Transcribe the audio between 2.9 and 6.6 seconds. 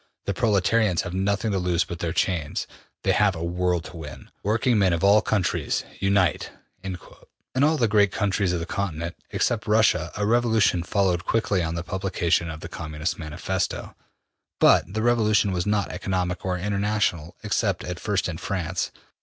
They have a world to win. Working men of all countries, unite!''